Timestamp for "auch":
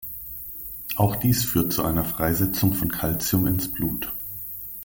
0.95-1.15